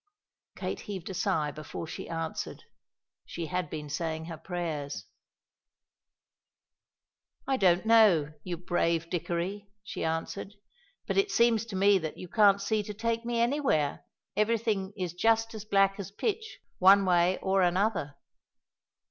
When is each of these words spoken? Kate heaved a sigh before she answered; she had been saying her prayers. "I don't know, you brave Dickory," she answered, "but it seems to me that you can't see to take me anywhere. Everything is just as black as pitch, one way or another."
Kate 0.55 0.79
heaved 0.79 1.11
a 1.11 1.13
sigh 1.13 1.51
before 1.51 1.85
she 1.85 2.09
answered; 2.09 2.63
she 3.23 3.45
had 3.45 3.69
been 3.69 3.87
saying 3.87 4.25
her 4.25 4.37
prayers. 4.39 5.05
"I 7.45 7.55
don't 7.57 7.85
know, 7.85 8.33
you 8.43 8.57
brave 8.57 9.11
Dickory," 9.11 9.69
she 9.83 10.03
answered, 10.03 10.55
"but 11.05 11.17
it 11.17 11.29
seems 11.29 11.65
to 11.67 11.75
me 11.75 11.99
that 11.99 12.17
you 12.17 12.27
can't 12.27 12.63
see 12.63 12.81
to 12.81 12.95
take 12.95 13.25
me 13.25 13.39
anywhere. 13.41 14.03
Everything 14.35 14.91
is 14.97 15.13
just 15.13 15.53
as 15.53 15.65
black 15.65 15.99
as 15.99 16.09
pitch, 16.09 16.57
one 16.79 17.05
way 17.05 17.37
or 17.37 17.61
another." 17.61 18.15